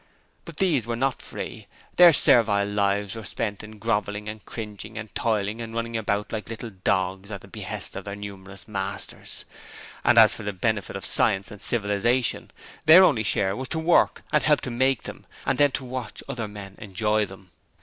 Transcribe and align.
But 0.45 0.57
these 0.57 0.87
were 0.87 0.95
not 0.95 1.21
free: 1.21 1.67
their 1.97 2.11
servile 2.11 2.65
lives 2.67 3.13
were 3.13 3.23
spent 3.23 3.61
in 3.63 3.77
grovelling 3.77 4.27
and 4.27 4.43
cringing 4.43 4.97
and 4.97 5.13
toiling 5.13 5.61
and 5.61 5.75
running 5.75 5.95
about 5.95 6.31
like 6.33 6.49
little 6.49 6.71
dogs 6.71 7.29
at 7.29 7.41
the 7.41 7.47
behest 7.47 7.95
of 7.95 8.03
their 8.05 8.15
numerous 8.15 8.67
masters. 8.67 9.45
And 10.03 10.17
as 10.17 10.33
for 10.33 10.41
the 10.41 10.53
benefits 10.53 10.97
of 10.97 11.05
science 11.05 11.51
and 11.51 11.61
civilization, 11.61 12.49
their 12.87 13.03
only 13.03 13.21
share 13.21 13.55
was 13.55 13.67
to 13.69 13.77
work 13.79 14.23
and 14.33 14.41
help 14.41 14.61
to 14.61 14.71
make 14.71 15.03
them, 15.03 15.27
and 15.45 15.59
then 15.59 15.69
to 15.73 15.85
watch 15.85 16.23
other 16.27 16.47
men 16.47 16.77
enjoy 16.79 17.27
them. 17.27 17.51